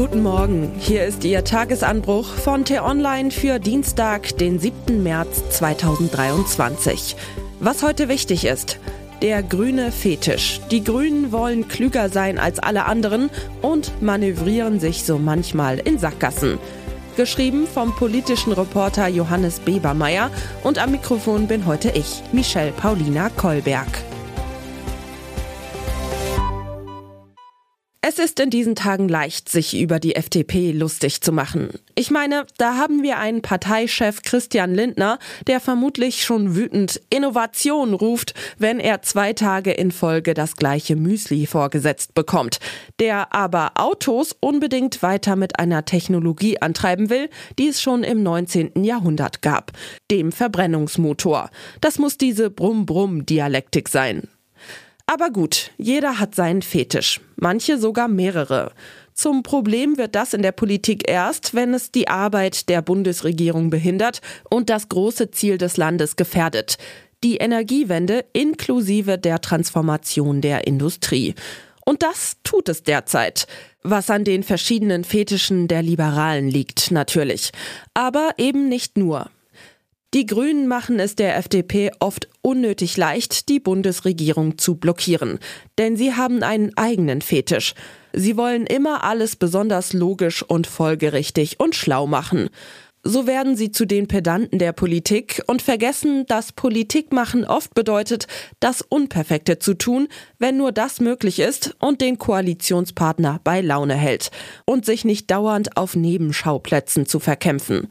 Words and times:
Guten 0.00 0.22
Morgen, 0.22 0.70
hier 0.78 1.04
ist 1.06 1.24
Ihr 1.24 1.42
Tagesanbruch 1.42 2.28
von 2.28 2.64
T-Online 2.64 3.32
für 3.32 3.58
Dienstag, 3.58 4.38
den 4.38 4.60
7. 4.60 5.02
März 5.02 5.42
2023. 5.50 7.16
Was 7.58 7.82
heute 7.82 8.08
wichtig 8.08 8.44
ist. 8.44 8.78
Der 9.22 9.42
grüne 9.42 9.90
Fetisch. 9.90 10.60
Die 10.70 10.84
Grünen 10.84 11.32
wollen 11.32 11.66
klüger 11.66 12.10
sein 12.10 12.38
als 12.38 12.60
alle 12.60 12.84
anderen 12.84 13.28
und 13.60 14.00
manövrieren 14.00 14.78
sich 14.78 15.02
so 15.02 15.18
manchmal 15.18 15.80
in 15.80 15.98
Sackgassen. 15.98 16.60
Geschrieben 17.16 17.66
vom 17.66 17.92
politischen 17.96 18.52
Reporter 18.52 19.08
Johannes 19.08 19.58
Bebermeier 19.58 20.30
und 20.62 20.78
am 20.78 20.92
Mikrofon 20.92 21.48
bin 21.48 21.66
heute 21.66 21.90
ich, 21.90 22.22
Michelle 22.30 22.70
Paulina 22.70 23.30
Kolberg. 23.30 23.88
Es 28.10 28.18
ist 28.18 28.40
in 28.40 28.48
diesen 28.48 28.74
Tagen 28.74 29.06
leicht, 29.06 29.50
sich 29.50 29.78
über 29.78 30.00
die 30.00 30.16
FDP 30.16 30.72
lustig 30.72 31.20
zu 31.20 31.30
machen. 31.30 31.68
Ich 31.94 32.10
meine, 32.10 32.46
da 32.56 32.76
haben 32.76 33.02
wir 33.02 33.18
einen 33.18 33.42
Parteichef 33.42 34.22
Christian 34.22 34.74
Lindner, 34.74 35.18
der 35.46 35.60
vermutlich 35.60 36.24
schon 36.24 36.56
wütend 36.56 37.02
Innovation 37.10 37.92
ruft, 37.92 38.32
wenn 38.56 38.80
er 38.80 39.02
zwei 39.02 39.34
Tage 39.34 39.72
in 39.72 39.90
Folge 39.90 40.32
das 40.32 40.56
gleiche 40.56 40.96
Müsli 40.96 41.44
vorgesetzt 41.44 42.14
bekommt, 42.14 42.60
der 42.98 43.34
aber 43.34 43.72
Autos 43.74 44.34
unbedingt 44.40 45.02
weiter 45.02 45.36
mit 45.36 45.58
einer 45.58 45.84
Technologie 45.84 46.62
antreiben 46.62 47.10
will, 47.10 47.28
die 47.58 47.68
es 47.68 47.82
schon 47.82 48.04
im 48.04 48.22
19. 48.22 48.84
Jahrhundert 48.84 49.42
gab, 49.42 49.72
dem 50.10 50.32
Verbrennungsmotor. 50.32 51.50
Das 51.82 51.98
muss 51.98 52.16
diese 52.16 52.48
Brumm-Brumm-Dialektik 52.48 53.90
sein. 53.90 54.28
Aber 55.10 55.30
gut, 55.30 55.70
jeder 55.78 56.18
hat 56.18 56.34
seinen 56.34 56.60
Fetisch, 56.60 57.22
manche 57.36 57.78
sogar 57.78 58.08
mehrere. 58.08 58.72
Zum 59.14 59.42
Problem 59.42 59.96
wird 59.96 60.14
das 60.14 60.34
in 60.34 60.42
der 60.42 60.52
Politik 60.52 61.08
erst, 61.08 61.54
wenn 61.54 61.72
es 61.72 61.90
die 61.90 62.08
Arbeit 62.08 62.68
der 62.68 62.82
Bundesregierung 62.82 63.70
behindert 63.70 64.20
und 64.50 64.68
das 64.68 64.90
große 64.90 65.30
Ziel 65.30 65.56
des 65.56 65.78
Landes 65.78 66.16
gefährdet. 66.16 66.76
Die 67.24 67.38
Energiewende 67.38 68.26
inklusive 68.34 69.16
der 69.16 69.40
Transformation 69.40 70.42
der 70.42 70.66
Industrie. 70.66 71.34
Und 71.86 72.02
das 72.02 72.36
tut 72.44 72.68
es 72.68 72.82
derzeit. 72.82 73.46
Was 73.82 74.10
an 74.10 74.24
den 74.24 74.42
verschiedenen 74.42 75.04
Fetischen 75.04 75.68
der 75.68 75.80
Liberalen 75.80 76.48
liegt, 76.48 76.90
natürlich. 76.90 77.52
Aber 77.94 78.32
eben 78.36 78.68
nicht 78.68 78.98
nur. 78.98 79.30
Die 80.14 80.24
Grünen 80.24 80.68
machen 80.68 81.00
es 81.00 81.16
der 81.16 81.36
FDP 81.36 81.90
oft 82.00 82.28
unnötig 82.40 82.96
leicht, 82.96 83.50
die 83.50 83.60
Bundesregierung 83.60 84.56
zu 84.56 84.76
blockieren. 84.76 85.38
Denn 85.76 85.96
sie 85.96 86.14
haben 86.14 86.42
einen 86.42 86.74
eigenen 86.78 87.20
Fetisch. 87.20 87.74
Sie 88.14 88.38
wollen 88.38 88.64
immer 88.66 89.04
alles 89.04 89.36
besonders 89.36 89.92
logisch 89.92 90.42
und 90.42 90.66
folgerichtig 90.66 91.60
und 91.60 91.74
schlau 91.74 92.06
machen. 92.06 92.48
So 93.02 93.26
werden 93.26 93.54
sie 93.54 93.70
zu 93.70 93.86
den 93.86 94.08
Pedanten 94.08 94.58
der 94.58 94.72
Politik 94.72 95.42
und 95.46 95.60
vergessen, 95.60 96.24
dass 96.26 96.52
Politik 96.52 97.12
machen 97.12 97.44
oft 97.44 97.74
bedeutet, 97.74 98.26
das 98.60 98.80
Unperfekte 98.80 99.58
zu 99.58 99.74
tun, 99.74 100.08
wenn 100.38 100.56
nur 100.56 100.72
das 100.72 101.00
möglich 101.00 101.38
ist 101.38 101.76
und 101.80 102.00
den 102.00 102.16
Koalitionspartner 102.16 103.40
bei 103.44 103.60
Laune 103.60 103.94
hält 103.94 104.30
und 104.64 104.86
sich 104.86 105.04
nicht 105.04 105.30
dauernd 105.30 105.76
auf 105.76 105.96
Nebenschauplätzen 105.96 107.04
zu 107.04 107.20
verkämpfen. 107.20 107.88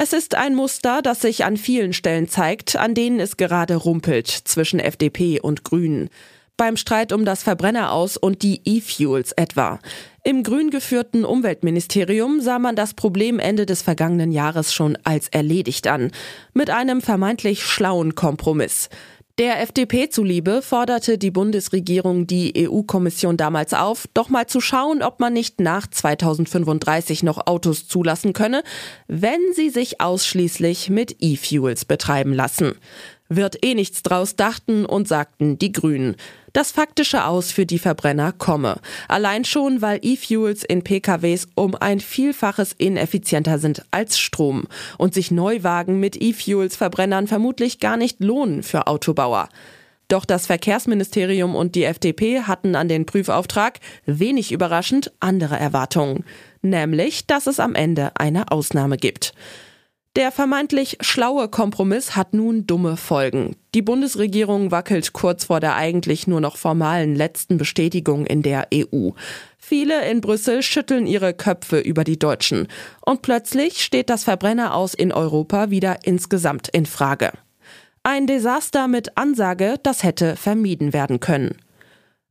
Es 0.00 0.12
ist 0.12 0.36
ein 0.36 0.54
Muster, 0.54 1.02
das 1.02 1.22
sich 1.22 1.44
an 1.44 1.56
vielen 1.56 1.92
Stellen 1.92 2.28
zeigt, 2.28 2.76
an 2.76 2.94
denen 2.94 3.18
es 3.18 3.36
gerade 3.36 3.74
rumpelt 3.74 4.28
zwischen 4.28 4.78
FDP 4.78 5.40
und 5.40 5.64
Grünen. 5.64 6.08
Beim 6.56 6.76
Streit 6.76 7.12
um 7.12 7.24
das 7.24 7.42
Verbrenneraus 7.42 8.16
und 8.16 8.44
die 8.44 8.60
E-Fuels 8.64 9.32
etwa. 9.32 9.80
Im 10.22 10.44
grün 10.44 10.70
geführten 10.70 11.24
Umweltministerium 11.24 12.40
sah 12.40 12.60
man 12.60 12.76
das 12.76 12.94
Problem 12.94 13.40
Ende 13.40 13.66
des 13.66 13.82
vergangenen 13.82 14.30
Jahres 14.30 14.72
schon 14.72 14.96
als 15.02 15.26
erledigt 15.30 15.88
an. 15.88 16.12
Mit 16.54 16.70
einem 16.70 17.00
vermeintlich 17.00 17.64
schlauen 17.64 18.14
Kompromiss. 18.14 18.90
Der 19.38 19.60
FDP 19.60 20.08
zuliebe 20.08 20.62
forderte 20.62 21.16
die 21.16 21.30
Bundesregierung 21.30 22.26
die 22.26 22.68
EU-Kommission 22.68 23.36
damals 23.36 23.72
auf, 23.72 24.08
doch 24.12 24.30
mal 24.30 24.48
zu 24.48 24.60
schauen, 24.60 25.00
ob 25.00 25.20
man 25.20 25.32
nicht 25.32 25.60
nach 25.60 25.86
2035 25.86 27.22
noch 27.22 27.46
Autos 27.46 27.86
zulassen 27.86 28.32
könne, 28.32 28.64
wenn 29.06 29.38
sie 29.54 29.70
sich 29.70 30.00
ausschließlich 30.00 30.90
mit 30.90 31.18
E-Fuels 31.20 31.84
betreiben 31.84 32.32
lassen. 32.32 32.74
Wird 33.30 33.62
eh 33.62 33.74
nichts 33.74 34.02
draus, 34.02 34.36
dachten 34.36 34.86
und 34.86 35.06
sagten 35.06 35.58
die 35.58 35.72
Grünen. 35.72 36.16
Das 36.54 36.70
faktische 36.70 37.26
Aus 37.26 37.52
für 37.52 37.66
die 37.66 37.78
Verbrenner 37.78 38.32
komme. 38.32 38.80
Allein 39.06 39.44
schon, 39.44 39.82
weil 39.82 40.00
E-Fuels 40.02 40.64
in 40.64 40.82
PKWs 40.82 41.46
um 41.54 41.74
ein 41.74 42.00
Vielfaches 42.00 42.72
ineffizienter 42.72 43.58
sind 43.58 43.84
als 43.90 44.18
Strom 44.18 44.66
und 44.96 45.12
sich 45.12 45.30
Neuwagen 45.30 46.00
mit 46.00 46.20
E-Fuels-Verbrennern 46.20 47.26
vermutlich 47.26 47.80
gar 47.80 47.98
nicht 47.98 48.20
lohnen 48.24 48.62
für 48.62 48.86
Autobauer. 48.86 49.50
Doch 50.08 50.24
das 50.24 50.46
Verkehrsministerium 50.46 51.54
und 51.54 51.74
die 51.74 51.84
FDP 51.84 52.40
hatten 52.40 52.74
an 52.74 52.88
den 52.88 53.04
Prüfauftrag 53.04 53.78
wenig 54.06 54.52
überraschend 54.52 55.12
andere 55.20 55.58
Erwartungen, 55.58 56.24
nämlich, 56.62 57.26
dass 57.26 57.46
es 57.46 57.60
am 57.60 57.74
Ende 57.74 58.12
eine 58.14 58.50
Ausnahme 58.50 58.96
gibt. 58.96 59.34
Der 60.18 60.32
vermeintlich 60.32 60.98
schlaue 61.00 61.46
Kompromiss 61.46 62.16
hat 62.16 62.34
nun 62.34 62.66
dumme 62.66 62.96
Folgen. 62.96 63.54
Die 63.72 63.82
Bundesregierung 63.82 64.72
wackelt 64.72 65.12
kurz 65.12 65.44
vor 65.44 65.60
der 65.60 65.76
eigentlich 65.76 66.26
nur 66.26 66.40
noch 66.40 66.56
formalen 66.56 67.14
letzten 67.14 67.56
Bestätigung 67.56 68.26
in 68.26 68.42
der 68.42 68.66
EU. 68.74 69.10
Viele 69.58 70.10
in 70.10 70.20
Brüssel 70.20 70.64
schütteln 70.64 71.06
ihre 71.06 71.34
Köpfe 71.34 71.78
über 71.78 72.02
die 72.02 72.18
Deutschen. 72.18 72.66
Und 73.06 73.22
plötzlich 73.22 73.84
steht 73.84 74.10
das 74.10 74.24
Verbrenner 74.24 74.74
aus 74.74 74.92
in 74.92 75.12
Europa 75.12 75.70
wieder 75.70 75.98
insgesamt 76.02 76.66
in 76.66 76.86
Frage. 76.86 77.30
Ein 78.02 78.26
Desaster 78.26 78.88
mit 78.88 79.16
Ansage, 79.16 79.76
das 79.84 80.02
hätte 80.02 80.34
vermieden 80.34 80.92
werden 80.92 81.20
können. 81.20 81.58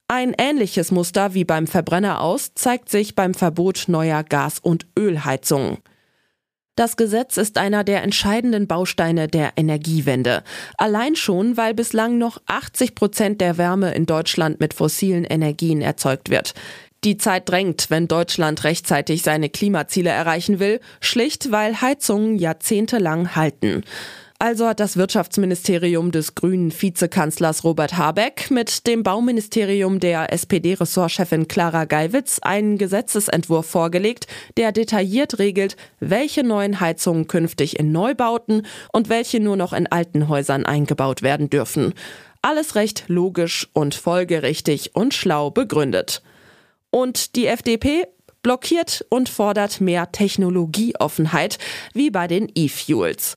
Ein 0.09 0.35
ähnliches 0.37 0.91
Muster 0.91 1.33
wie 1.35 1.45
beim 1.45 1.67
Verbrenner 1.67 2.19
aus 2.19 2.53
zeigt 2.53 2.89
sich 2.89 3.15
beim 3.15 3.33
Verbot 3.33 3.85
neuer 3.87 4.25
Gas- 4.25 4.59
und 4.59 4.87
Ölheizungen. 4.99 5.77
Das 6.77 6.95
Gesetz 6.95 7.37
ist 7.37 7.57
einer 7.57 7.83
der 7.83 8.03
entscheidenden 8.03 8.67
Bausteine 8.67 9.27
der 9.27 9.53
Energiewende. 9.55 10.43
Allein 10.77 11.15
schon, 11.15 11.57
weil 11.57 11.73
bislang 11.73 12.19
noch 12.19 12.37
80 12.45 12.93
Prozent 12.93 13.41
der 13.41 13.57
Wärme 13.57 13.95
in 13.95 14.05
Deutschland 14.05 14.59
mit 14.59 14.75
fossilen 14.75 15.23
Energien 15.23 15.81
erzeugt 15.81 16.29
wird. 16.29 16.53
Die 17.03 17.17
Zeit 17.17 17.49
drängt, 17.49 17.89
wenn 17.89 18.07
Deutschland 18.07 18.63
rechtzeitig 18.63 19.23
seine 19.23 19.49
Klimaziele 19.49 20.11
erreichen 20.11 20.59
will, 20.59 20.79
schlicht 21.01 21.51
weil 21.51 21.81
Heizungen 21.81 22.37
jahrzehntelang 22.37 23.35
halten. 23.35 23.83
Also 24.39 24.67
hat 24.67 24.79
das 24.79 24.97
Wirtschaftsministerium 24.97 26.11
des 26.11 26.35
grünen 26.35 26.71
Vizekanzlers 26.71 27.63
Robert 27.63 27.97
Habeck 27.97 28.51
mit 28.51 28.85
dem 28.85 29.01
Bauministerium 29.01 29.99
der 29.99 30.31
SPD-Ressortchefin 30.31 31.47
Clara 31.47 31.85
Geiwitz 31.85 32.37
einen 32.43 32.77
Gesetzesentwurf 32.77 33.65
vorgelegt, 33.65 34.27
der 34.55 34.71
detailliert 34.71 35.39
regelt, 35.39 35.75
welche 35.99 36.43
neuen 36.43 36.79
Heizungen 36.79 37.27
künftig 37.27 37.79
in 37.79 37.91
Neubauten 37.91 38.67
und 38.93 39.09
welche 39.09 39.39
nur 39.39 39.55
noch 39.55 39.73
in 39.73 39.87
alten 39.87 40.27
Häusern 40.27 40.67
eingebaut 40.67 41.23
werden 41.23 41.49
dürfen. 41.49 41.95
Alles 42.43 42.75
recht 42.75 43.05
logisch 43.07 43.67
und 43.73 43.95
folgerichtig 43.95 44.91
und 44.93 45.15
schlau 45.15 45.49
begründet. 45.49 46.21
Und 46.91 47.35
die 47.35 47.47
FDP 47.47 48.05
blockiert 48.43 49.03
und 49.09 49.29
fordert 49.29 49.81
mehr 49.81 50.11
Technologieoffenheit, 50.11 51.57
wie 51.95 52.11
bei 52.11 52.27
den 52.27 52.51
E-Fuels. 52.53 53.35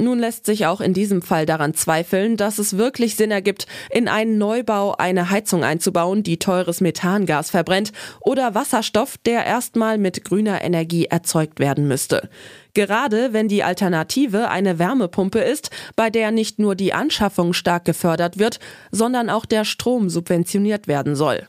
Nun 0.00 0.20
lässt 0.20 0.46
sich 0.46 0.64
auch 0.64 0.80
in 0.80 0.94
diesem 0.94 1.22
Fall 1.22 1.44
daran 1.44 1.74
zweifeln, 1.74 2.36
dass 2.36 2.58
es 2.58 2.78
wirklich 2.78 3.16
Sinn 3.16 3.32
ergibt, 3.32 3.66
in 3.90 4.06
einen 4.06 4.38
Neubau 4.38 4.94
eine 4.94 5.30
Heizung 5.30 5.64
einzubauen, 5.64 6.22
die 6.22 6.38
teures 6.38 6.80
Methangas 6.80 7.50
verbrennt 7.50 7.92
oder 8.20 8.54
Wasserstoff, 8.54 9.16
der 9.18 9.44
erstmal 9.44 9.98
mit 9.98 10.24
grüner 10.24 10.62
Energie 10.62 11.06
erzeugt 11.06 11.58
werden 11.58 11.88
müsste. 11.88 12.30
Gerade 12.74 13.32
wenn 13.32 13.48
die 13.48 13.64
Alternative 13.64 14.50
eine 14.50 14.78
Wärmepumpe 14.78 15.40
ist, 15.40 15.70
bei 15.96 16.10
der 16.10 16.30
nicht 16.30 16.60
nur 16.60 16.76
die 16.76 16.92
Anschaffung 16.92 17.52
stark 17.52 17.84
gefördert 17.84 18.38
wird, 18.38 18.60
sondern 18.92 19.28
auch 19.28 19.46
der 19.46 19.64
Strom 19.64 20.10
subventioniert 20.10 20.86
werden 20.86 21.16
soll. 21.16 21.44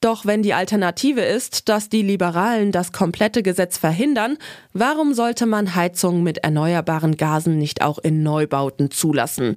Doch 0.00 0.24
wenn 0.24 0.42
die 0.42 0.54
Alternative 0.54 1.20
ist, 1.20 1.68
dass 1.68 1.90
die 1.90 2.02
Liberalen 2.02 2.72
das 2.72 2.92
komplette 2.92 3.42
Gesetz 3.42 3.76
verhindern, 3.76 4.38
warum 4.72 5.12
sollte 5.12 5.44
man 5.44 5.74
Heizungen 5.74 6.22
mit 6.22 6.38
erneuerbaren 6.38 7.18
Gasen 7.18 7.58
nicht 7.58 7.82
auch 7.82 7.98
in 7.98 8.22
Neubauten 8.22 8.90
zulassen? 8.90 9.56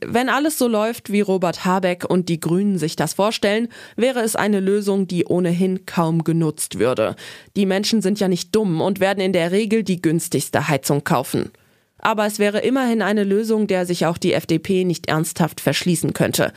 Wenn 0.00 0.28
alles 0.28 0.58
so 0.58 0.68
läuft, 0.68 1.10
wie 1.10 1.20
Robert 1.20 1.64
Habeck 1.64 2.04
und 2.08 2.28
die 2.28 2.40
Grünen 2.40 2.78
sich 2.78 2.96
das 2.96 3.14
vorstellen, 3.14 3.68
wäre 3.96 4.20
es 4.20 4.36
eine 4.36 4.60
Lösung, 4.60 5.06
die 5.06 5.24
ohnehin 5.24 5.86
kaum 5.86 6.22
genutzt 6.22 6.78
würde. 6.78 7.16
Die 7.56 7.66
Menschen 7.66 8.02
sind 8.02 8.20
ja 8.20 8.28
nicht 8.28 8.54
dumm 8.54 8.80
und 8.80 9.00
werden 9.00 9.20
in 9.20 9.32
der 9.32 9.50
Regel 9.52 9.82
die 9.82 10.00
günstigste 10.02 10.68
Heizung 10.68 11.02
kaufen. 11.02 11.50
Aber 11.98 12.26
es 12.26 12.38
wäre 12.38 12.60
immerhin 12.60 13.02
eine 13.02 13.24
Lösung, 13.24 13.66
der 13.66 13.86
sich 13.86 14.06
auch 14.06 14.18
die 14.18 14.34
FDP 14.34 14.84
nicht 14.84 15.08
ernsthaft 15.08 15.60
verschließen 15.60 16.12
könnte. 16.12 16.52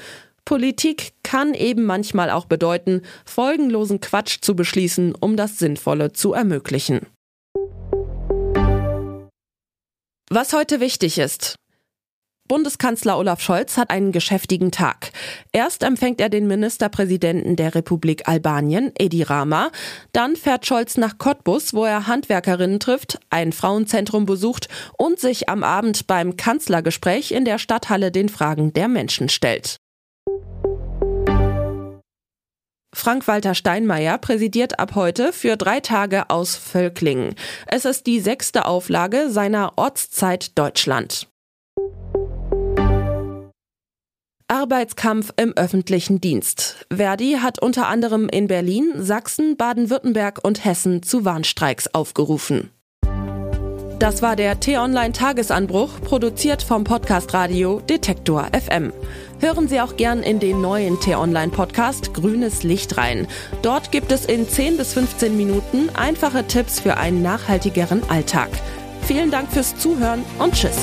Politik 0.45 1.13
kann 1.23 1.53
eben 1.53 1.83
manchmal 1.85 2.29
auch 2.29 2.45
bedeuten, 2.45 3.01
folgenlosen 3.25 4.01
Quatsch 4.01 4.39
zu 4.41 4.55
beschließen, 4.55 5.15
um 5.15 5.37
das 5.37 5.59
Sinnvolle 5.59 6.11
zu 6.11 6.33
ermöglichen. 6.33 7.07
Was 10.29 10.53
heute 10.53 10.79
wichtig 10.79 11.17
ist. 11.17 11.55
Bundeskanzler 12.47 13.17
Olaf 13.17 13.39
Scholz 13.39 13.77
hat 13.77 13.89
einen 13.89 14.11
geschäftigen 14.11 14.71
Tag. 14.71 15.11
Erst 15.53 15.83
empfängt 15.83 16.19
er 16.19 16.29
den 16.29 16.47
Ministerpräsidenten 16.47 17.55
der 17.55 17.75
Republik 17.75 18.27
Albanien, 18.27 18.91
Edi 18.97 19.23
Rama. 19.23 19.71
Dann 20.11 20.35
fährt 20.35 20.65
Scholz 20.65 20.97
nach 20.97 21.17
Cottbus, 21.17 21.73
wo 21.73 21.85
er 21.85 22.07
Handwerkerinnen 22.07 22.79
trifft, 22.79 23.19
ein 23.29 23.53
Frauenzentrum 23.53 24.25
besucht 24.25 24.67
und 24.97 25.19
sich 25.19 25.47
am 25.47 25.63
Abend 25.63 26.07
beim 26.07 26.35
Kanzlergespräch 26.35 27.31
in 27.31 27.45
der 27.45 27.57
Stadthalle 27.57 28.11
den 28.11 28.27
Fragen 28.27 28.73
der 28.73 28.87
Menschen 28.87 29.27
stellt. 29.27 29.80
Frank-Walter 32.93 33.55
Steinmeier 33.55 34.17
präsidiert 34.17 34.79
ab 34.79 34.95
heute 34.95 35.31
für 35.31 35.55
drei 35.55 35.79
Tage 35.79 36.29
aus 36.29 36.55
Völklingen. 36.55 37.35
Es 37.67 37.85
ist 37.85 38.05
die 38.05 38.19
sechste 38.19 38.65
Auflage 38.65 39.29
seiner 39.29 39.73
Ortszeit 39.77 40.57
Deutschland. 40.57 41.27
Arbeitskampf 44.47 45.31
im 45.37 45.53
öffentlichen 45.55 46.19
Dienst. 46.19 46.85
Verdi 46.93 47.37
hat 47.41 47.61
unter 47.61 47.87
anderem 47.87 48.27
in 48.27 48.47
Berlin, 48.47 48.91
Sachsen, 48.97 49.55
Baden-Württemberg 49.55 50.43
und 50.43 50.65
Hessen 50.65 51.03
zu 51.03 51.23
Warnstreiks 51.23 51.87
aufgerufen. 51.93 52.69
Das 54.01 54.21
war 54.23 54.35
der 54.35 54.59
T-Online 54.59 55.13
Tagesanbruch, 55.13 56.01
produziert 56.03 56.63
vom 56.63 56.83
Podcast 56.83 57.33
Radio 57.35 57.79
Detektor 57.81 58.47
FM. 58.51 58.91
Hören 59.41 59.67
Sie 59.67 59.81
auch 59.81 59.97
gern 59.97 60.21
in 60.21 60.39
den 60.39 60.61
neuen 60.61 60.99
T-Online 60.99 61.51
Podcast 61.51 62.13
Grünes 62.13 62.61
Licht 62.61 62.97
rein. 62.97 63.27
Dort 63.63 63.91
gibt 63.91 64.11
es 64.11 64.25
in 64.25 64.47
10 64.47 64.77
bis 64.77 64.93
15 64.93 65.35
Minuten 65.35 65.89
einfache 65.95 66.45
Tipps 66.45 66.79
für 66.79 66.97
einen 66.97 67.23
nachhaltigeren 67.23 68.07
Alltag. 68.07 68.49
Vielen 69.01 69.31
Dank 69.31 69.51
fürs 69.51 69.75
Zuhören 69.75 70.23
und 70.37 70.53
Tschüss. 70.53 70.77